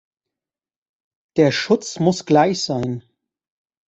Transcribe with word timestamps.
Der 1.37 1.51
Schutz 1.51 1.99
muss 1.99 2.25
gleich 2.25 2.63
sein. 2.65 3.03